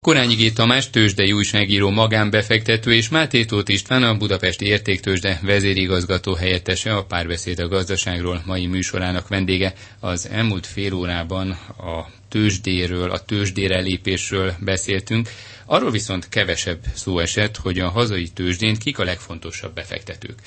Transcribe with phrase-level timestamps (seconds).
[0.00, 0.52] Korányi G.
[0.52, 7.58] Tamás tőzsdei újságíró magánbefektető és Máté Tóth István a Budapesti Értéktőzsde vezérigazgató helyettese a párbeszéd
[7.58, 9.72] a gazdaságról mai műsorának vendége.
[10.00, 15.28] Az elmúlt fél órában a tőzsdéről, a tőzsdére lépésről beszéltünk.
[15.66, 20.38] Arról viszont kevesebb szó esett, hogy a hazai tőzsdén kik a legfontosabb befektetők.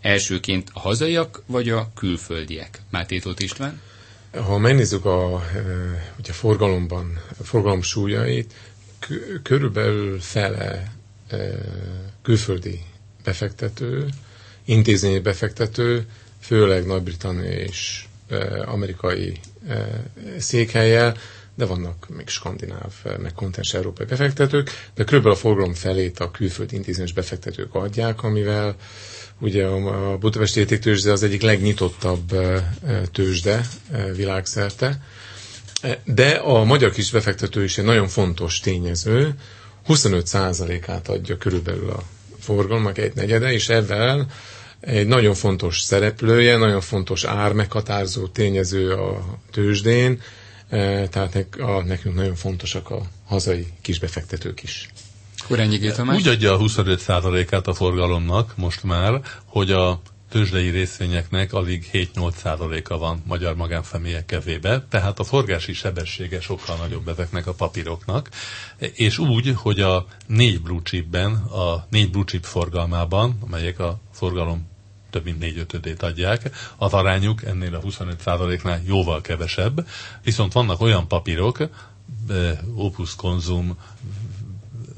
[0.00, 2.80] Elsőként a hazaiak vagy a külföldiek?
[2.90, 3.80] Máté Tóth István?
[4.36, 5.60] Ha megnézzük a, e,
[6.18, 8.54] ugye forgalomban, a forgalom súlyait,
[9.42, 10.92] körülbelül fele
[12.22, 12.80] külföldi
[13.24, 14.08] befektető,
[14.64, 16.06] intézményi befektető,
[16.40, 18.04] főleg Nagy-Britannia és
[18.64, 19.40] amerikai
[20.38, 21.16] székhelyel,
[21.54, 26.74] de vannak még skandináv, meg kontinens európai befektetők, de körülbelül a forgalom felét a külföldi
[26.76, 28.76] intézményes befektetők adják, amivel
[29.42, 32.32] Ugye a Budapesti Értéktőzsde az egyik legnyitottabb
[33.12, 33.66] tőzsde
[34.14, 35.00] világszerte,
[36.04, 39.34] de a magyar kis befektető is egy nagyon fontos tényező,
[39.88, 42.02] 25%-át adja körülbelül a
[42.40, 44.26] forgalmak egy negyede, és ebben
[44.80, 50.20] egy nagyon fontos szereplője, nagyon fontos ármeghatározó tényező a tőzsdén,
[51.10, 51.46] tehát
[51.86, 54.88] nekünk nagyon fontosak a hazai kisbefektetők is.
[55.46, 62.98] Kurányi Úgy adja a 25%-át a forgalomnak most már, hogy a tőzsdei részvényeknek alig 7-8%-a
[62.98, 68.28] van magyar magánszemélyek kevébe, tehát a forgási sebessége sokkal nagyobb ezeknek a papíroknak,
[68.78, 74.68] és úgy, hogy a négy blue chipben, a négy blue chip forgalmában, amelyek a forgalom
[75.10, 79.86] több mint négy ötödét adják, az arányuk ennél a 25%-nál jóval kevesebb,
[80.22, 81.68] viszont vannak olyan papírok,
[82.74, 83.76] Opus Konzum,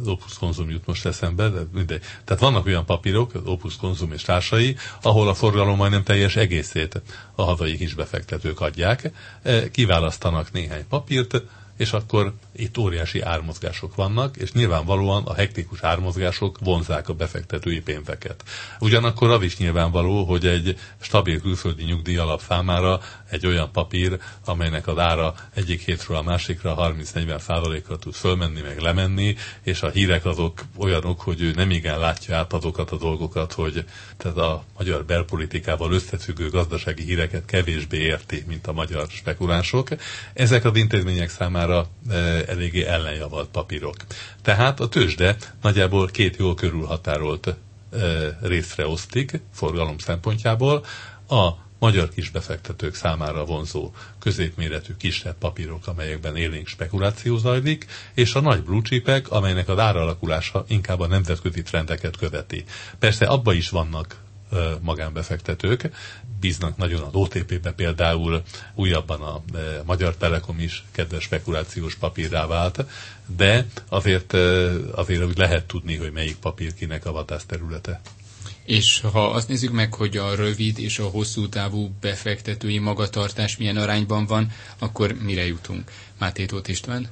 [0.02, 2.02] az Opus Konzum jut most eszembe, de mindegy.
[2.24, 7.02] Tehát vannak olyan papírok, az Opus Konzum és társai, ahol a forgalom majdnem teljes egészét
[7.34, 9.10] a hazai kisbefektetők adják,
[9.42, 11.42] e, kiválasztanak néhány papírt,
[11.76, 18.44] és akkor itt óriási ármozgások vannak, és nyilvánvalóan a hektikus ármozgások vonzák a befektetői pénzeket.
[18.80, 23.00] Ugyanakkor az is nyilvánvaló, hogy egy stabil külföldi nyugdíj alap számára
[23.32, 28.78] egy olyan papír, amelynek az ára egyik hétről a másikra 30-40 százalékra tud fölmenni, meg
[28.78, 33.52] lemenni, és a hírek azok olyanok, hogy ő nem igen látja át azokat a dolgokat,
[33.52, 33.84] hogy
[34.16, 39.88] tehát a magyar belpolitikával összefüggő gazdasági híreket kevésbé érti, mint a magyar spekulánsok.
[40.32, 42.14] Ezek az intézmények számára e,
[42.46, 43.96] eléggé ellenjavalt papírok.
[44.42, 47.54] Tehát a tőzsde nagyjából két jól körülhatárolt e,
[48.42, 50.84] részre osztik forgalom szempontjából.
[51.28, 51.50] A
[51.82, 59.22] magyar kisbefektetők számára vonzó középméretű kisebb papírok, amelyekben élénk spekuláció zajlik, és a nagy blue
[59.28, 62.64] amelynek az áralakulása inkább a nemzetközi trendeket követi.
[62.98, 64.16] Persze abba is vannak
[64.80, 65.90] magánbefektetők,
[66.40, 68.42] bíznak nagyon az OTP-be például,
[68.74, 69.42] újabban a
[69.84, 72.84] Magyar Telekom is kedves spekulációs papírrá vált,
[73.36, 74.32] de azért,
[74.92, 78.00] azért úgy lehet tudni, hogy melyik papír kinek a vadászterülete.
[78.64, 83.76] És ha azt nézzük meg, hogy a rövid és a hosszú távú befektetői magatartás milyen
[83.76, 85.90] arányban van, akkor mire jutunk?
[86.18, 87.08] Máté Tóth István?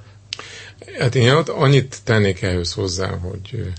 [0.99, 3.73] Hát én annyit tennék ehhez hozzá, hogy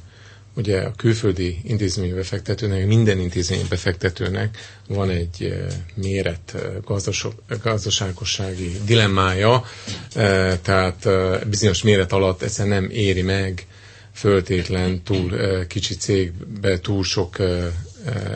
[0.54, 4.58] ugye a külföldi intézményi befektetőnek, minden intézményi befektetőnek
[4.88, 5.54] van egy
[5.94, 6.56] méret
[7.64, 9.64] gazdaságossági dilemmája,
[10.62, 11.08] tehát
[11.50, 13.66] bizonyos méret alatt egyszerűen nem éri meg
[14.14, 17.38] föltétlen túl kicsi cégbe túl sok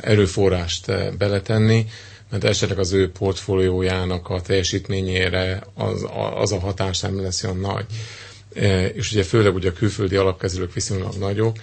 [0.01, 1.85] erőforrást beletenni,
[2.29, 6.05] mert esetleg az ő portfóliójának a teljesítményére az,
[6.35, 7.85] az a hatás nem lesz olyan nagy.
[8.93, 11.57] És ugye főleg ugye a külföldi alapkezelők viszonylag nagyok,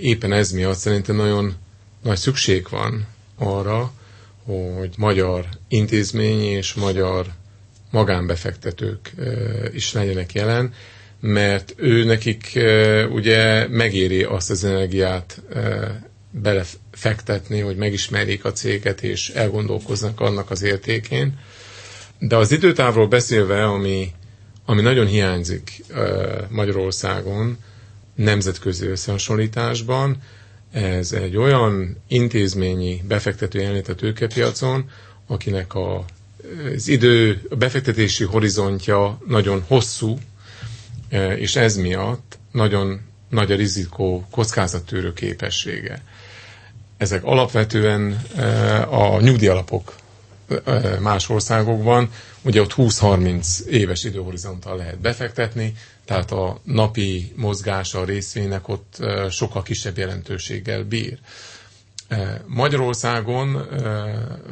[0.00, 1.54] éppen ez miatt szerintem nagyon
[2.02, 3.06] nagy szükség van
[3.38, 3.92] arra,
[4.44, 7.26] hogy magyar intézmény és magyar
[7.90, 9.12] magánbefektetők
[9.72, 10.72] is legyenek jelen,
[11.24, 12.58] mert ő nekik
[13.10, 15.42] ugye megéri azt az energiát
[16.30, 21.38] belefektetni, hogy megismerjék a céget, és elgondolkoznak annak az értékén.
[22.18, 24.10] De az időtávról beszélve, ami,
[24.64, 25.84] ami nagyon hiányzik
[26.48, 27.56] Magyarországon
[28.14, 30.16] nemzetközi összehasonlításban,
[30.72, 34.90] ez egy olyan intézményi befektető jelenlét a tőkepiacon,
[35.26, 36.04] akinek a,
[36.74, 40.31] az idő, a befektetési horizontja nagyon hosszú, E,
[41.36, 46.02] és ez miatt nagyon nagy a rizikó kockázattűrő képessége.
[46.96, 48.12] Ezek alapvetően
[48.90, 49.94] a nyugdíjalapok
[51.00, 52.10] más országokban,
[52.42, 55.74] ugye ott 20-30 éves időhorizonttal lehet befektetni,
[56.04, 58.96] tehát a napi mozgása a részvénynek ott
[59.30, 61.18] sokkal kisebb jelentőséggel bír.
[62.46, 63.66] Magyarországon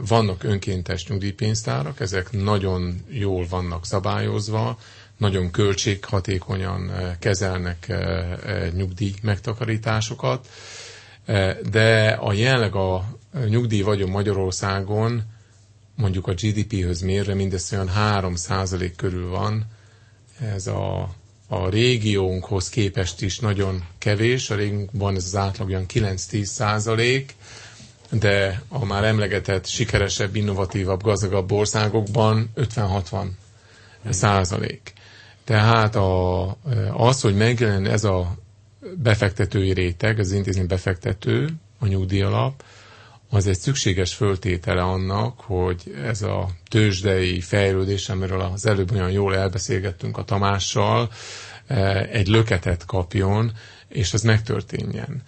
[0.09, 4.79] vannak önkéntes nyugdíjpénztárak, ezek nagyon jól vannak szabályozva,
[5.21, 7.93] nagyon költséghatékonyan kezelnek
[8.75, 10.49] nyugdíj megtakarításokat,
[11.71, 13.19] de a jelenleg a
[13.49, 15.23] nyugdíj vagyon Magyarországon
[15.95, 19.67] mondjuk a GDP-höz mérve mindössze olyan 3% körül van.
[20.55, 21.15] Ez a,
[21.49, 24.51] a régiónkhoz képest is nagyon kevés.
[24.51, 27.35] A régiónkban ez az átlag olyan 9-10 százalék,
[28.11, 33.27] de a már emlegetett sikeresebb, innovatívabb, gazdagabb országokban 50-60
[34.11, 34.93] százalék.
[35.45, 36.43] Tehát a,
[36.93, 38.35] az, hogy megjelen ez a
[38.97, 41.49] befektetői réteg, az intézmény befektető,
[41.79, 42.63] a nyugdíjalap,
[43.33, 49.37] az egy szükséges föltétele annak, hogy ez a tőzsdei fejlődés, amiről az előbb olyan jól
[49.37, 51.11] elbeszélgettünk a Tamással,
[52.11, 53.53] egy löketet kapjon,
[53.89, 55.23] és ez megtörténjen.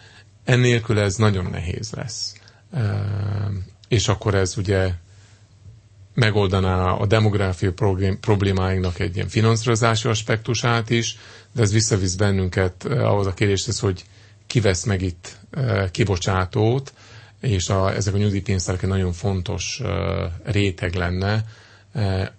[0.45, 2.35] Ennélkül ez nagyon nehéz lesz.
[3.89, 4.91] És akkor ez ugye
[6.15, 7.73] megoldaná a demográfia
[8.21, 11.17] problémáinknak egy ilyen finanszírozási aspektusát is,
[11.53, 14.05] de ez visszavisz bennünket e, ahhoz a kérdéshez, hogy
[14.47, 15.37] ki vesz meg itt
[15.91, 16.93] kibocsátót,
[17.41, 19.89] és a, ezek a nyugdíjpénztárak egy nagyon fontos uh,
[20.45, 21.45] réteg lenne,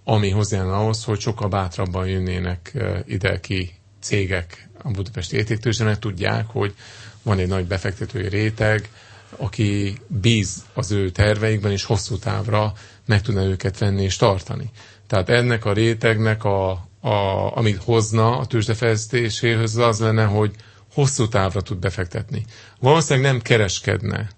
[0.03, 2.73] ami hozzájön ahhoz, hogy sokkal bátrabban jönnének
[3.05, 6.73] ide ki cégek a budapesti értéktőzsde, mert tudják, hogy
[7.21, 8.89] van egy nagy befektetői réteg,
[9.37, 12.73] aki bíz az ő terveikben, és hosszú távra
[13.05, 14.69] meg tudná őket venni és tartani.
[15.07, 16.69] Tehát ennek a rétegnek, a,
[16.99, 20.51] a, amit hozna a tőzsdefejlesztéséhez, az lenne, hogy
[20.93, 22.45] hosszú távra tud befektetni.
[22.79, 24.29] Valószínűleg nem kereskedne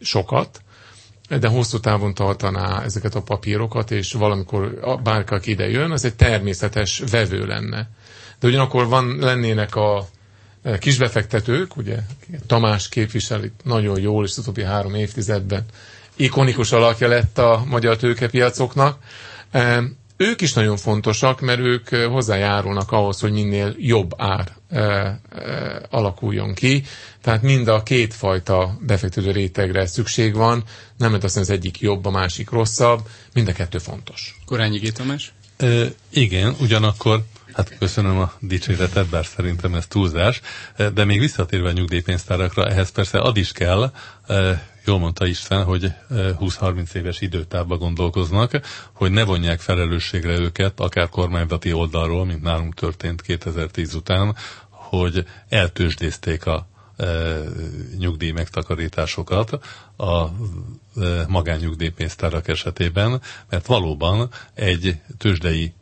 [0.00, 0.62] sokat,
[1.40, 6.14] de hosszú távon tartaná ezeket a papírokat, és valamikor bárki, aki ide jön, az egy
[6.16, 7.88] természetes vevő lenne.
[8.38, 10.06] De ugyanakkor van, lennének a
[10.78, 11.98] kisbefektetők, ugye
[12.46, 15.64] Tamás képviseli nagyon jól, és az utóbbi három évtizedben
[16.16, 18.98] ikonikus alakja lett a magyar tőkepiacoknak.
[20.16, 25.20] Ők is nagyon fontosak, mert ők hozzájárulnak ahhoz, hogy minél jobb ár e, e,
[25.90, 26.82] alakuljon ki.
[27.22, 30.64] Tehát mind a két fajta befektető rétegre szükség van.
[30.96, 33.00] Nem lehet azt mondani, az egyik jobb, a másik rosszabb.
[33.34, 34.38] Mind a kettő fontos.
[34.44, 35.32] Korányi Gétamás?
[35.56, 37.24] E, igen, ugyanakkor
[37.60, 40.40] Hát köszönöm a dicséretet, bár szerintem ez túlzás.
[40.94, 43.92] De még visszatérve a nyugdíjpénztárakra, ehhez persze ad is kell,
[44.84, 48.60] jól mondta István, hogy 20-30 éves időtávba gondolkoznak,
[48.92, 54.36] hogy ne vonják felelősségre őket, akár kormányzati oldalról, mint nálunk történt 2010 után,
[54.70, 56.66] hogy eltősdézték a
[56.96, 57.06] e,
[57.98, 59.58] nyugdíj megtakarításokat
[59.96, 60.28] a e,
[61.28, 63.20] magánnyugdíjpénztárak esetében,
[63.50, 65.72] mert valóban egy tőzsdei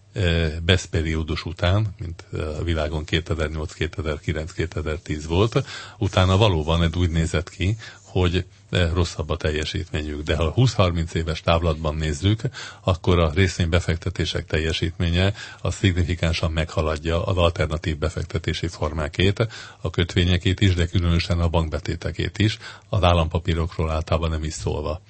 [0.62, 2.24] beszperiódus után, mint
[2.58, 5.64] a világon 2008, 2009, 2010 volt,
[5.98, 7.76] utána valóban ez úgy nézett ki,
[8.10, 10.22] hogy rosszabb a teljesítményük.
[10.22, 12.40] De ha 20-30 éves távlatban nézzük,
[12.80, 19.48] akkor a részvénybefektetések teljesítménye az szignifikánsan meghaladja az alternatív befektetési formákét,
[19.80, 25.00] a kötvényekét is, de különösen a bankbetétekét is, az állampapírokról általában nem is szólva.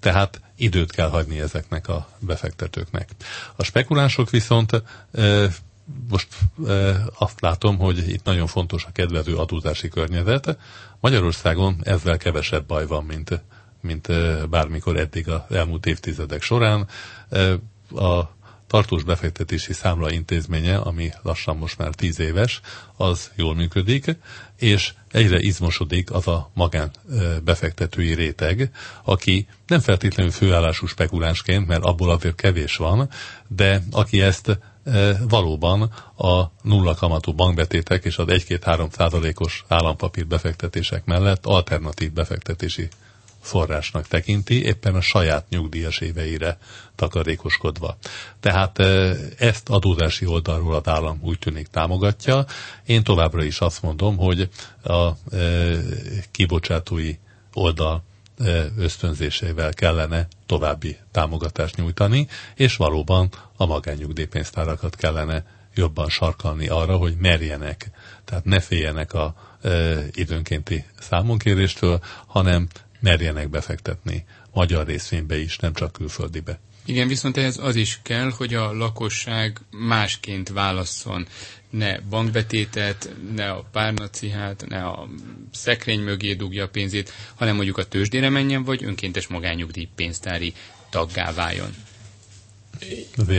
[0.00, 3.08] Tehát időt kell hagyni ezeknek a befektetőknek.
[3.56, 4.82] A spekulánsok viszont
[6.10, 6.28] most
[7.18, 10.58] azt látom, hogy itt nagyon fontos a kedvező adózási környezet.
[11.00, 13.42] Magyarországon ezzel kevesebb baj van, mint,
[13.80, 14.08] mint
[14.48, 16.88] bármikor eddig az elmúlt évtizedek során.
[17.94, 18.35] A
[18.66, 22.60] tartós befektetési számla intézménye, ami lassan most már tíz éves,
[22.96, 24.16] az jól működik,
[24.58, 26.90] és egyre izmosodik az a magán
[27.44, 28.70] befektetői réteg,
[29.04, 33.08] aki nem feltétlenül főállású spekulánsként, mert abból azért kevés van,
[33.48, 34.58] de aki ezt
[35.28, 35.82] valóban
[36.16, 42.88] a nulla kamatú bankbetétek és az 1-2-3 százalékos állampapír befektetések mellett alternatív befektetési
[43.46, 46.58] forrásnak tekinti, éppen a saját nyugdíjas éveire
[46.94, 47.96] takarékoskodva.
[48.40, 48.78] Tehát
[49.38, 52.44] ezt adózási oldalról az állam úgy tűnik támogatja.
[52.86, 54.48] Én továbbra is azt mondom, hogy
[54.82, 55.10] a
[56.30, 57.14] kibocsátói
[57.52, 58.02] oldal
[58.78, 67.90] ösztönzésével kellene további támogatást nyújtani, és valóban a magánnyugdíjpénztárakat kellene jobban sarkalni arra, hogy merjenek,
[68.24, 69.34] tehát ne féljenek a
[70.10, 72.68] időnkénti számonkéréstől, hanem
[73.00, 76.58] merjenek befektetni magyar részvénybe is, nem csak külföldibe.
[76.84, 81.26] Igen, viszont ehhez az is kell, hogy a lakosság másként válasszon.
[81.70, 85.08] Ne bankbetétet, ne a párnacihát, ne a
[85.52, 90.54] szekrény mögé dugja a pénzét, hanem mondjuk a tőzsdére menjen, vagy önkéntes magányugdíj pénztári
[90.90, 91.74] taggá váljon.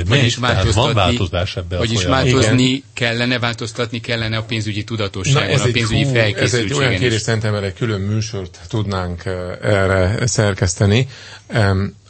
[0.06, 2.84] Vagyis változtatni, változás ebbe vagyis a változni Igen.
[2.94, 7.74] kellene, változtatni kellene a pénzügyi tudatosságon, a pénzügyi hú, Ez egy olyan kérdés, szerintem erre
[7.74, 11.08] külön műsort tudnánk eh, erre szerkeszteni.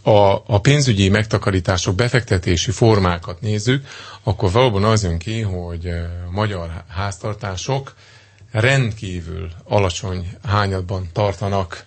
[0.03, 3.85] a, a pénzügyi megtakarítások, befektetési formákat nézzük,
[4.23, 5.87] akkor valóban az jön ki, hogy
[6.27, 7.93] a magyar háztartások
[8.51, 11.85] rendkívül alacsony hányadban tartanak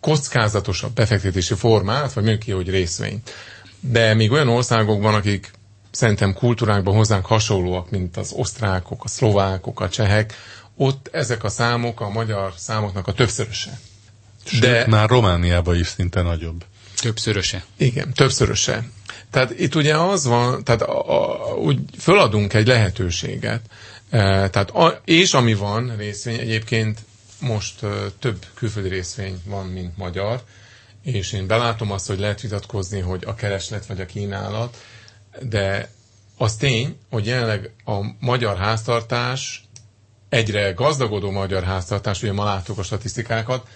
[0.00, 3.30] kockázatosabb befektetési formát, vagy mondjuk ki, hogy részvényt.
[3.90, 5.50] De még olyan országokban, akik
[5.90, 10.34] szerintem kultúrákban hozzánk hasonlóak, mint az osztrákok, a szlovákok, a csehek,
[10.76, 13.78] ott ezek a számok a magyar számoknak a többszöröse.
[14.60, 16.64] De már Romániában is szinte nagyobb.
[17.00, 17.64] Többszöröse.
[17.76, 18.84] Igen, többszöröse.
[19.30, 23.60] Tehát itt ugye az van, tehát a, a, úgy föladunk egy lehetőséget,
[24.10, 24.18] e,
[24.50, 26.98] tehát a, és ami van részvény, egyébként
[27.40, 27.88] most e,
[28.18, 30.42] több külföldi részvény van, mint magyar,
[31.04, 34.76] és én belátom azt, hogy lehet vitatkozni, hogy a kereslet vagy a kínálat,
[35.42, 35.90] de
[36.36, 39.68] az tény, hogy jelenleg a magyar háztartás,
[40.28, 43.66] egyre gazdagodó magyar háztartás, ugye ma láttuk a statisztikákat,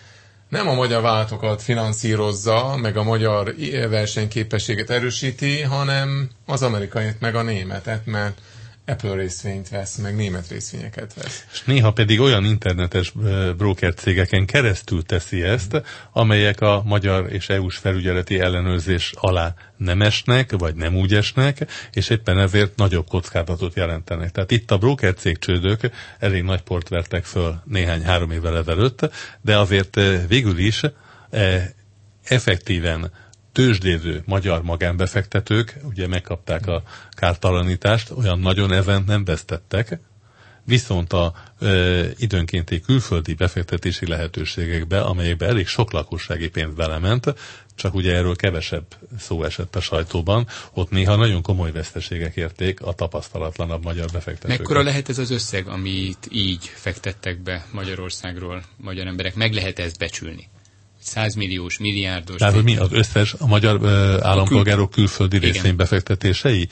[0.48, 3.54] nem a magyar vállalatokat finanszírozza, meg a magyar
[3.88, 8.40] versenyképességet erősíti, hanem az amerikait, meg a németet, mert
[8.88, 11.44] Apple részvényt vesz, meg német részvényeket vesz.
[11.52, 13.12] És néha pedig olyan internetes
[13.56, 20.52] broker cégeken keresztül teszi ezt, amelyek a magyar és EU-s felügyeleti ellenőrzés alá nem esnek,
[20.52, 24.30] vagy nem úgy esnek, és éppen ezért nagyobb kockázatot jelentenek.
[24.30, 25.80] Tehát itt a broker cégcsődök
[26.18, 30.82] elég nagy port vertek föl néhány három évvel ezelőtt, de azért végül is
[32.24, 33.10] effektíven
[33.58, 39.98] tőzsdéző magyar magánbefektetők ugye megkapták a kártalanítást, olyan nagyon ezen nem vesztettek,
[40.64, 47.34] viszont a ö, időnkénti külföldi befektetési lehetőségekbe, amelyekbe elég sok lakossági pénz belement,
[47.74, 48.84] csak ugye erről kevesebb
[49.18, 54.58] szó esett a sajtóban, ott néha nagyon komoly veszteségek érték a tapasztalatlanabb magyar befektetők.
[54.58, 59.34] Mekkora lehet ez az összeg, amit így fektettek be Magyarországról magyar emberek?
[59.34, 60.48] Meg lehet ezt becsülni?
[61.08, 62.36] Százmilliós, milliárdos.
[62.36, 66.68] Tehát, hogy mi az összes a magyar uh, állampolgárok külföldi részvénybefektetései?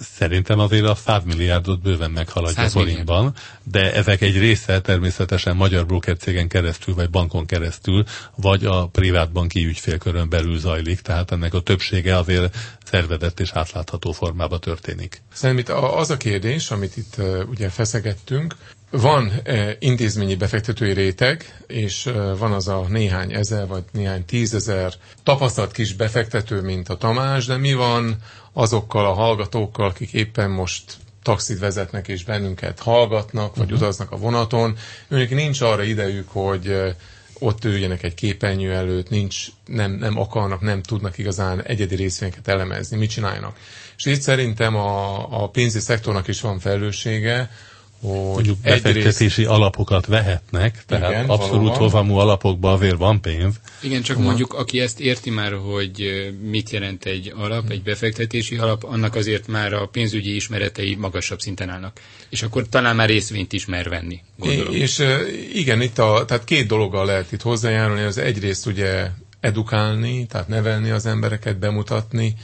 [0.00, 6.16] Szerintem azért a 100 milliárdot bőven meghaladja forintban, de ezek egy része természetesen magyar broker
[6.16, 8.04] cégen keresztül, vagy bankon keresztül,
[8.34, 14.12] vagy a privát banki ügyfélkörön belül zajlik, tehát ennek a többsége azért szervezett és átlátható
[14.12, 15.22] formában történik.
[15.32, 17.16] Szerintem az a kérdés, amit itt
[17.50, 18.56] ugye feszegettünk,
[18.90, 24.92] van eh, intézményi befektetői réteg, és eh, van az a néhány ezer, vagy néhány tízezer
[25.22, 28.16] tapasztalt kis befektető, mint a Tamás, de mi van
[28.52, 30.82] azokkal a hallgatókkal, akik éppen most
[31.22, 33.80] taxit vezetnek és bennünket hallgatnak, vagy uh-huh.
[33.80, 34.76] utaznak a vonaton.
[35.08, 36.94] Őnek nincs arra idejük, hogy eh,
[37.38, 42.96] ott üljenek egy képernyő előtt, nincs, nem, nem akarnak, nem tudnak igazán egyedi részvényeket elemezni,
[42.96, 43.56] mit csinálnak.
[43.96, 47.50] És itt szerintem a, a pénzügyi szektornak is van felelőssége,
[48.00, 49.50] hogy Mondjuk befektetési rész...
[49.50, 53.54] alapokat vehetnek, tehát Igen, abszolút hovamú alapokban azért van pénz.
[53.82, 58.84] Igen, csak mondjuk aki ezt érti már, hogy mit jelent egy alap, egy befektetési alap,
[58.84, 62.00] annak azért már a pénzügyi ismeretei magasabb szinten állnak.
[62.28, 64.74] És akkor talán már részvényt is mer venni, gondolom.
[64.74, 65.04] És
[65.54, 70.90] igen, itt a, tehát két dologgal lehet itt hozzájárulni, az egyrészt ugye edukálni, tehát nevelni
[70.90, 72.34] az embereket, bemutatni,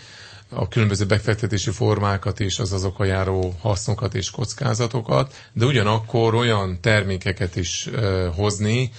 [0.55, 7.57] a különböző befektetési formákat és az azok járó hasznokat és kockázatokat, de ugyanakkor olyan termékeket
[7.57, 7.91] is
[8.35, 8.91] hozni,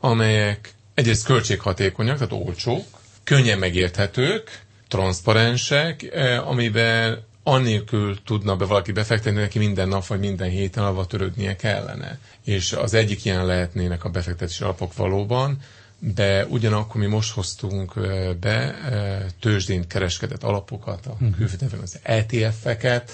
[0.00, 2.84] amelyek egyrészt költséghatékonyak, tehát olcsók,
[3.24, 6.12] könnyen megérthetők, transzparensek,
[6.44, 12.18] amiben annélkül tudna be valaki befektetni, neki minden nap vagy minden héten alva törődnie kellene.
[12.44, 15.58] És az egyik ilyen lehetnének a befektetési alapok valóban,
[16.04, 17.94] de ugyanakkor mi most hoztunk
[18.40, 18.74] be
[19.40, 21.32] tőzsdén kereskedett alapokat, a mhm.
[21.32, 23.12] külföldön az ETF-eket,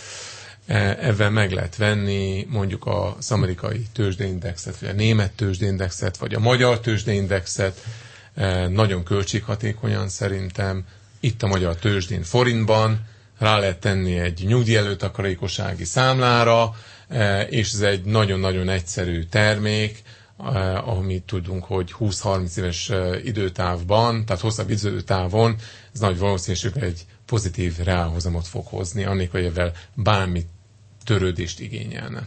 [1.01, 6.81] ebben meg lehet venni mondjuk az amerikai tőzsdeindexet, vagy a német tőzsdeindexet, vagy a magyar
[6.81, 7.85] tőzsdeindexet,
[8.69, 10.85] nagyon költséghatékonyan szerintem,
[11.21, 13.07] itt a magyar tőzsdén forintban,
[13.39, 16.75] rá lehet tenni egy nyugdíjelőtakarékossági számlára,
[17.49, 20.03] és ez egy nagyon-nagyon egyszerű termék,
[20.85, 25.57] amit tudunk, hogy 20-30 éves eh, időtávban, tehát hosszabb időtávon,
[25.93, 30.43] ez nagy valószínűséggel egy pozitív reálhozamot fog hozni, annélkül, hogy ebben bármi
[31.05, 32.27] törődést igényelne.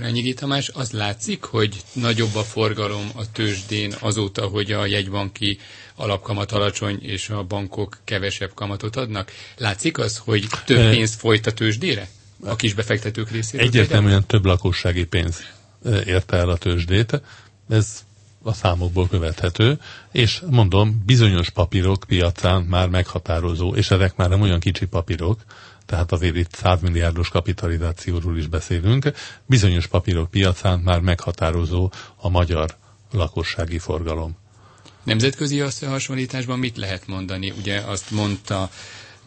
[0.00, 5.58] Ennyi Tamás, az látszik, hogy nagyobb a forgalom a tőzsdén azóta, hogy a jegybanki
[5.94, 9.30] alapkamat alacsony, és a bankok kevesebb kamatot adnak?
[9.56, 12.08] Látszik az, hogy több eh, pénzt folyt a tőzsdére?
[12.44, 13.66] A kisbefektetők részéről?
[13.66, 15.42] Egyértelműen több lakossági pénz
[16.06, 17.20] érte el a tőzsdét.
[17.68, 18.04] Ez
[18.42, 19.78] a számokból követhető,
[20.12, 25.40] és mondom, bizonyos papírok piacán már meghatározó, és ezek már nem olyan kicsi papírok,
[25.86, 29.12] tehát azért itt 100 milliárdos kapitalizációról is beszélünk,
[29.46, 32.76] bizonyos papírok piacán már meghatározó a magyar
[33.12, 34.36] lakossági forgalom.
[35.02, 37.50] Nemzetközi összehasonlításban mit lehet mondani?
[37.58, 38.70] Ugye azt mondta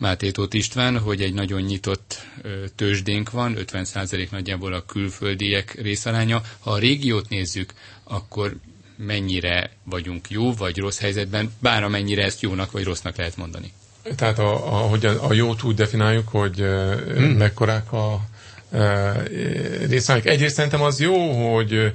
[0.04, 2.28] Máté Tóth István, hogy egy nagyon nyitott
[2.76, 6.42] tőzsdénk van, 50% nagyjából a külföldiek részaránya.
[6.60, 8.56] Ha a régiót nézzük, akkor
[8.98, 13.74] mennyire vagyunk jó vagy rossz helyzetben, bár amennyire ezt jónak vagy rossznak lehet mondani.
[14.16, 17.32] Tehát a, a, hogy a, a jót úgy definiáljuk, hogy hmm.
[17.38, 18.22] mekkorák a
[18.72, 19.12] e,
[19.88, 20.26] részványok.
[20.26, 21.94] Egyrészt szerintem az jó, hogy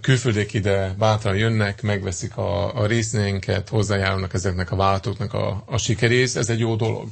[0.00, 6.36] külföldiek ide bátran jönnek, megveszik a, a részvényeket, hozzájárulnak ezeknek a vállalatoknak a, a sikerész,
[6.36, 7.08] ez egy jó dolog.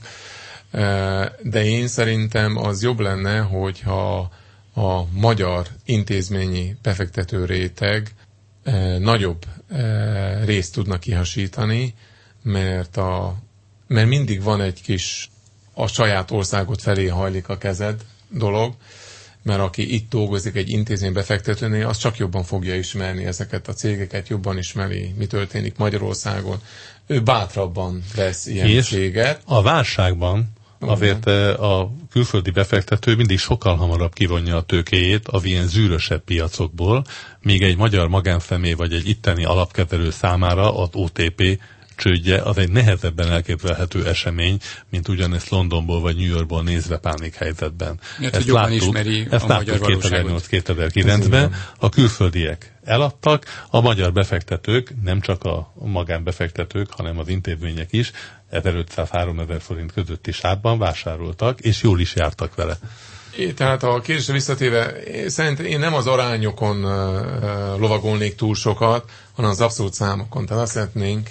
[1.43, 4.31] De én szerintem az jobb lenne, hogyha
[4.75, 8.15] a magyar intézményi befektető réteg
[8.99, 9.45] nagyobb
[10.45, 11.95] részt tudna kihasítani,
[12.43, 13.37] mert, a,
[13.87, 15.31] mert mindig van egy kis
[15.75, 18.75] a saját országot felé hajlik a kezed dolog,
[19.43, 24.29] mert aki itt dolgozik egy intézmény befektetőnél, az csak jobban fogja ismerni ezeket a cégeket,
[24.29, 26.61] jobban ismeri, mi történik Magyarországon.
[27.07, 29.43] Ő bátrabban vesz ilyen És céget.
[29.45, 30.53] a válságban
[30.87, 37.05] Azért eh, a külföldi befektető mindig sokkal hamarabb kivonja a tőkéjét a ilyen zűrösebb piacokból,
[37.41, 41.59] míg egy magyar magánfemé vagy egy itteni alapkezelő számára az OTP
[42.03, 44.59] csődje az egy nehezebben elképzelhető esemény,
[44.91, 48.01] mint ugyanezt Londonból vagy New Yorkból nézve pánik helyzetben.
[48.19, 51.55] Mert ezt láttuk, ismeri ezt láttuk 2008-2009-ben.
[51.79, 58.11] A külföldiek eladtak, a magyar befektetők, nem csak a magánbefektetők, hanem az intézmények is
[58.53, 62.79] 1500-3000 forint közötti sávban vásároltak, és jól is jártak vele.
[63.37, 64.95] É, tehát a kérdésre visszatéve,
[65.27, 66.91] szerintem én nem az arányokon uh,
[67.79, 70.47] lovagolnék túl sokat, hanem az abszolút számokon.
[70.47, 71.31] Tehát azt szeretnénk,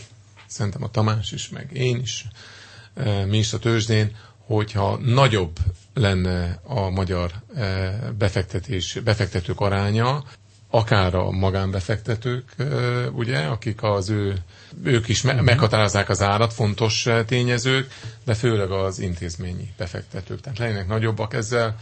[0.51, 2.25] szerintem a Tamás is, meg én is,
[2.95, 4.15] uh, mi is a tőzsdén,
[4.45, 5.57] hogyha nagyobb
[5.93, 10.23] lenne a magyar uh, befektetés, befektetők aránya,
[10.71, 12.55] akár a magánbefektetők,
[13.13, 14.35] ugye, akik az ő,
[14.83, 15.45] ők is me- mhm.
[15.45, 17.91] meghatározzák az árat, fontos tényezők,
[18.25, 20.41] de főleg az intézményi befektetők.
[20.41, 21.75] Tehát lennének nagyobbak ezzel,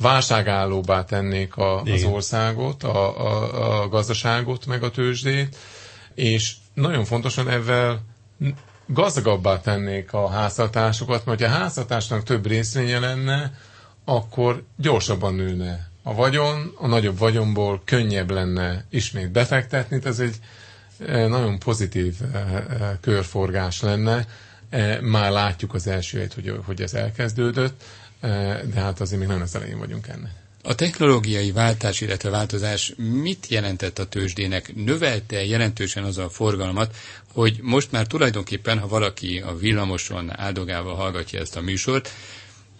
[0.00, 5.56] válságállóbbá tennék a, az országot, a, a, a gazdaságot, meg a tőzsdét,
[6.14, 8.00] és nagyon fontosan ezzel
[8.86, 13.52] gazdagabbá tennék a háztartásokat, mert ha a háztartásnak több részvénye lenne,
[14.04, 20.36] akkor gyorsabban nőne a vagyon, a nagyobb vagyonból könnyebb lenne ismét befektetni, ez egy
[21.06, 22.62] eh, nagyon pozitív eh, eh,
[23.00, 24.26] körforgás lenne.
[25.00, 27.82] Már látjuk az elsőjét, hogy, hogy ez elkezdődött,
[28.64, 30.32] de hát azért még nem az elején vagyunk ennek.
[30.68, 34.74] A technológiai váltás, illetve változás mit jelentett a tőzsdének?
[34.74, 36.96] Növelte jelentősen az a forgalmat,
[37.32, 42.10] hogy most már tulajdonképpen, ha valaki a villamoson áldogálva hallgatja ezt a műsort,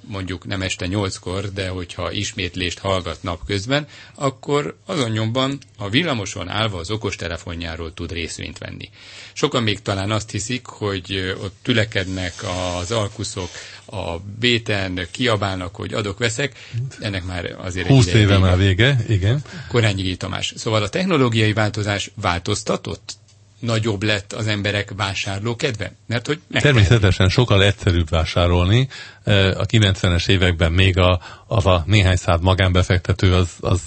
[0.08, 6.78] mondjuk nem este nyolckor, de hogyha ismétlést hallgat napközben, akkor azon nyomban a villamoson állva
[6.78, 8.90] az okostelefonjáról tud részvényt venni.
[9.32, 12.32] Sokan még talán azt hiszik, hogy ott tülekednek
[12.80, 13.48] az alkuszok,
[13.90, 16.56] a béten kiabálnak, hogy adok-veszek,
[17.00, 18.38] ennek már azért 20 éve vége.
[18.38, 19.42] már vége, igen.
[19.68, 20.52] Korányi Tamás.
[20.56, 23.16] Szóval a technológiai változás változtatott
[23.58, 25.92] nagyobb lett az emberek vásárló kedve?
[26.06, 28.88] Mert hogy Természetesen sokkal egyszerűbb vásárolni.
[29.24, 33.80] A 90-es években még a, az a néhány száz magánbefektető az, az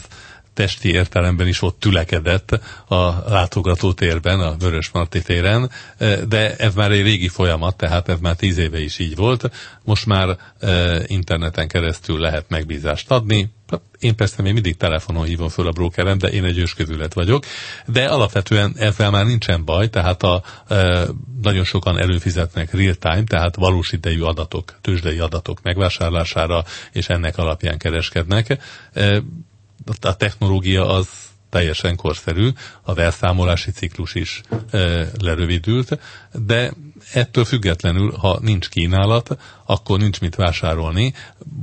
[0.53, 5.71] testi értelemben is ott tülekedett a látogatótérben, a Vörös Marti téren,
[6.27, 9.51] de ez már egy régi folyamat, tehát ez már tíz éve is így volt.
[9.83, 10.37] Most már
[11.05, 13.51] interneten keresztül lehet megbízást adni,
[13.99, 17.45] én persze még mindig telefonon hívom föl a brókerem, de én egy ősközület vagyok,
[17.85, 21.07] de alapvetően ezzel már nincsen baj, tehát a, e,
[21.41, 28.57] nagyon sokan előfizetnek real-time, tehát valós idejű adatok, tőzsdei adatok megvásárlására, és ennek alapján kereskednek.
[28.93, 29.21] E,
[30.01, 31.07] a technológia az
[31.49, 32.49] teljesen korszerű,
[32.81, 34.41] a verszámolási ciklus is
[34.71, 34.77] e,
[35.21, 35.99] lerövidült,
[36.33, 36.73] de
[37.13, 41.13] ettől függetlenül, ha nincs kínálat, akkor nincs mit vásárolni.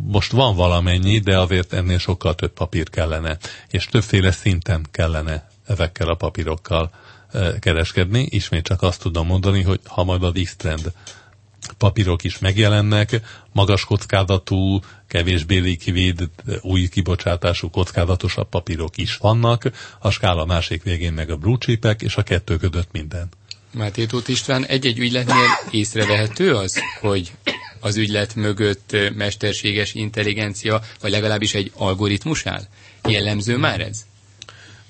[0.07, 3.37] Most van valamennyi, de azért ennél sokkal több papír kellene,
[3.69, 6.91] és többféle szinten kellene ezekkel a papírokkal
[7.61, 8.27] kereskedni.
[8.31, 10.93] Ismét csak azt tudom mondani, hogy ha majd a X-trend
[11.79, 13.21] papírok is megjelennek,
[13.53, 16.29] magas kockázatú, kevésbé likvid,
[16.61, 22.17] új kibocsátású, kockázatosabb papírok is vannak, a skála másik végén meg a blue chipek, és
[22.17, 23.29] a kettő között minden.
[23.71, 27.33] Máté Tóth István, egy-egy ügyletnél észrevehető az, hogy
[27.81, 32.63] az ügylet mögött mesterséges intelligencia, vagy legalábbis egy algoritmus áll?
[33.09, 34.07] Jellemző már ez?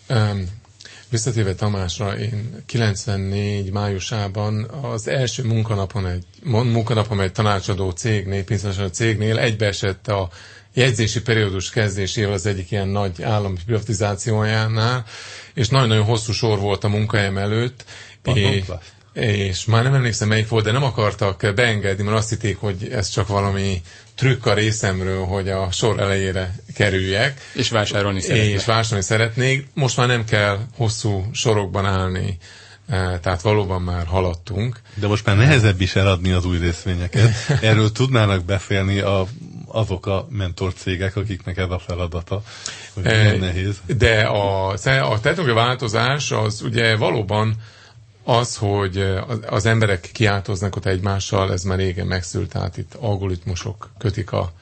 [0.08, 0.48] Um,
[1.10, 9.38] Visszatéve Tamásra, én 94 májusában az első munkanapon egy, munkanapon egy tanácsadó cégnél, pénztanácsadó cégnél
[9.38, 10.28] egybeesett a
[10.74, 15.04] jegyzési periódus kezdésével az egyik ilyen nagy állami privatizációjánál,
[15.54, 17.84] és nagyon-nagyon hosszú sor volt a munkahelyem előtt,
[18.22, 18.82] Pannonplast?
[18.82, 18.97] és
[19.66, 23.28] már nem emlékszem melyik volt, de nem akartak beengedni, mert azt hitték, hogy ez csak
[23.28, 23.82] valami
[24.14, 27.40] trükk a részemről, hogy a sor elejére kerüljek.
[27.54, 28.54] És vásárolni szeretnék.
[28.54, 29.68] És vásárolni szeretnék.
[29.74, 32.38] Most már nem kell hosszú sorokban állni,
[32.88, 34.80] e, tehát valóban már haladtunk.
[34.94, 37.30] De most már nehezebb is eladni az új részvényeket.
[37.62, 39.26] Erről tudnának beszélni a,
[39.66, 42.42] azok a mentorcégek, akiknek ez a feladata,
[42.94, 43.76] hogy e, nehéz.
[43.86, 47.54] De a, a technológiai változás az ugye valóban
[48.30, 48.98] az, hogy
[49.46, 54.52] az emberek kiáltoznak ott egymással, ez már régen megszült, tehát itt algoritmusok kötik a,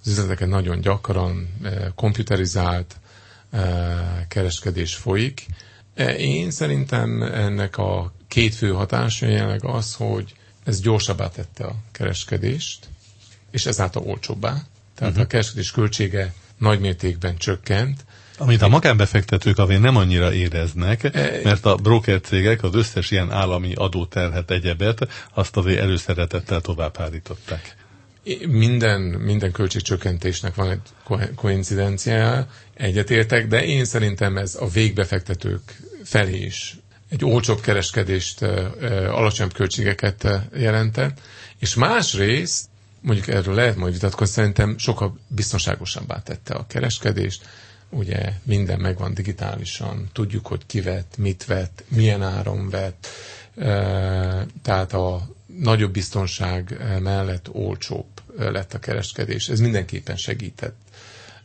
[0.00, 1.48] az üzleteket nagyon gyakran,
[1.94, 2.96] komputerizált
[4.28, 5.46] kereskedés folyik.
[5.94, 11.74] E, én szerintem ennek a két fő hatása jelenleg az, hogy ez gyorsabbá tette a
[11.90, 12.88] kereskedést,
[13.50, 14.50] és ezáltal olcsóbbá.
[14.94, 15.20] Tehát uh-huh.
[15.20, 18.04] a kereskedés költsége nagymértékben csökkent,
[18.38, 21.12] amit a magánbefektetők avén nem annyira éreznek,
[21.44, 27.76] mert a broker cégek az összes ilyen állami adóterhet egyebet azt azért előszeretettel tovább állították.
[28.48, 30.80] Minden, minden költségcsökkentésnek van egy
[31.34, 36.76] koincidenciája, egyetértek, de én szerintem ez a végbefektetők felé is
[37.12, 38.42] egy olcsóbb kereskedést,
[39.08, 41.20] alacsonyabb költségeket jelentett,
[41.58, 42.64] és másrészt,
[43.00, 47.44] mondjuk erről lehet majd vitatkozni, szerintem sokkal biztonságosabbá tette a kereskedést,
[47.92, 53.06] ugye minden megvan digitálisan, tudjuk, hogy ki vett, mit vett, milyen áron vett,
[54.62, 59.48] tehát a nagyobb biztonság mellett olcsóbb lett a kereskedés.
[59.48, 60.76] Ez mindenképpen segített.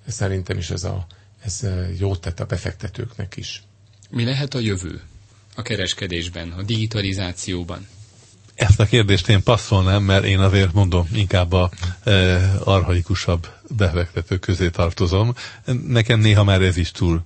[0.07, 1.07] Szerintem is ez, a,
[1.43, 3.63] ez jót tett a befektetőknek is.
[4.09, 5.01] Mi lehet a jövő
[5.55, 7.87] a kereskedésben, a digitalizációban?
[8.57, 11.69] Ezt a kérdést én passzolnám, mert én azért mondom, inkább a
[12.03, 12.11] e,
[12.63, 15.33] arhaikusabb befektetők közé tartozom.
[15.87, 17.21] Nekem néha már ez is túl,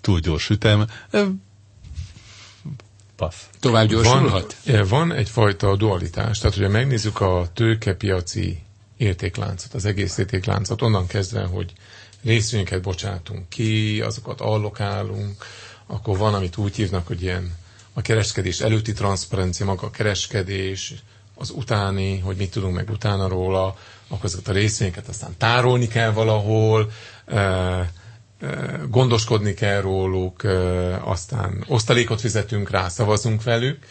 [0.00, 0.86] túl gyors ütem.
[1.10, 1.22] E,
[3.16, 3.42] passz.
[3.60, 4.56] Tovább gyorsulhat?
[4.66, 8.62] Van, van egyfajta dualitás, tehát hogyha megnézzük a tőkepiaci
[8.96, 11.72] értékláncot, az egész értékláncot, onnan kezdve, hogy
[12.22, 15.44] részvényeket bocsátunk ki, azokat allokálunk,
[15.86, 17.52] akkor van, amit úgy hívnak, hogy ilyen
[17.98, 20.94] a kereskedés előtti transzparencia, maga a kereskedés,
[21.34, 23.76] az utáni, hogy mit tudunk meg utána róla,
[24.08, 26.90] akkor ezeket a részvényeket aztán tárolni kell valahol,
[28.88, 30.42] gondoskodni kell róluk,
[31.04, 33.86] aztán osztalékot fizetünk rá, szavazunk velük.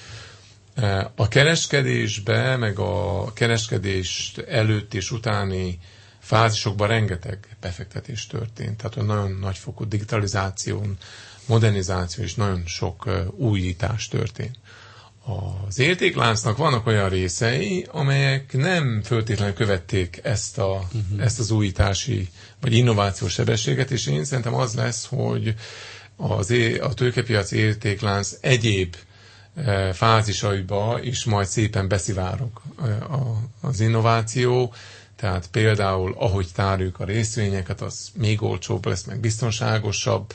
[1.16, 5.80] A kereskedésbe, meg a kereskedés előtt és utáni
[6.20, 8.78] fázisokban rengeteg befektetés történt.
[8.78, 10.98] Tehát a nagyon nagyfokú digitalizáción,
[11.48, 14.56] modernizáció és nagyon sok újítás történt.
[15.68, 21.24] Az értékláncnak vannak olyan részei, amelyek nem föltétlenül követték ezt, a, uh-huh.
[21.24, 22.30] ezt az újítási
[22.62, 25.56] vagy innovációs sebességet, és én szerintem az lesz, hogy
[26.16, 28.96] az, a tőkepiac értéklánc egyéb
[29.94, 32.62] fázisaiba is majd szépen beszivárok
[33.62, 34.74] az innováció,
[35.16, 40.34] tehát például ahogy tárjuk a részvényeket, az még olcsóbb lesz, meg biztonságosabb,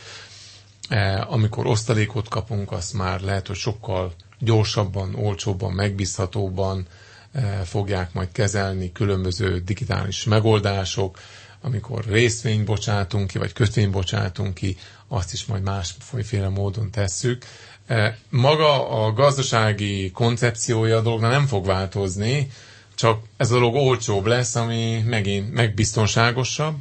[1.28, 6.86] amikor osztalékot kapunk, azt már lehet, hogy sokkal gyorsabban, olcsóbban, megbízhatóban
[7.32, 11.18] e, fogják majd kezelni különböző digitális megoldások,
[11.60, 14.76] amikor részvényt bocsátunk ki, vagy kötvényt bocsátunk ki,
[15.08, 17.44] azt is majd másféle módon tesszük.
[17.86, 22.50] E, maga a gazdasági koncepciója a dolognak nem fog változni,
[22.94, 26.74] csak ez a dolog olcsóbb lesz, ami megint megbiztonságosabb,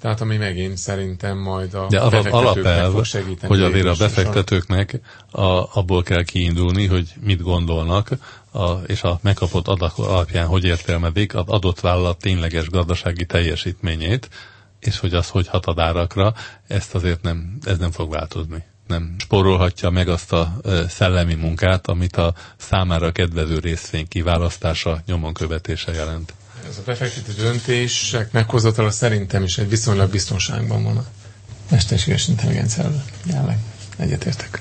[0.00, 3.54] tehát ami megint szerintem majd a De alapelv, fog segíteni.
[3.54, 8.10] hogy azért a befektetőknek a, abból kell kiindulni, hogy mit gondolnak,
[8.52, 14.28] a, és a megkapott adat alapján hogy értelmezik az adott vállalat tényleges gazdasági teljesítményét,
[14.80, 16.34] és hogy az hogy hat a dárakra,
[16.66, 18.64] ezt azért nem, ez nem fog változni.
[18.86, 20.52] Nem spórolhatja meg azt a
[20.88, 26.32] szellemi munkát, amit a számára kedvező részvény kiválasztása, nyomon követése jelent
[26.68, 31.04] ez a befektető döntések meghozatala szerintem is egy viszonylag biztonságban van a
[31.70, 33.04] mesterséges intelligenciával.
[33.26, 33.58] Jelenleg
[33.96, 34.60] egyetértek.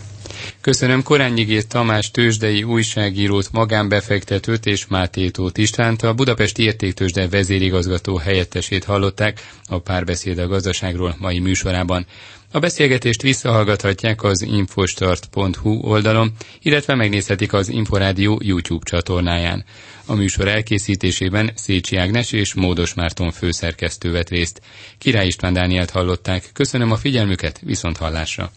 [0.62, 8.84] Köszönöm Korányigé Tamás tőzsdei újságírót, magánbefektetőt és Máté Tóth Istvánt, a Budapesti Értéktőzsde vezérigazgató helyettesét
[8.84, 12.06] hallották a párbeszéd a gazdaságról mai műsorában.
[12.58, 19.66] A beszélgetést visszahallgathatják az infostart.hu oldalon, illetve megnézhetik az Inforádió YouTube csatornáján.
[20.06, 24.62] A műsor elkészítésében Szécsi Ágnes és Módos Márton főszerkesztő vett részt.
[24.98, 26.50] Király István Dánielt hallották.
[26.54, 28.52] Köszönöm a figyelmüket, viszont hallásra!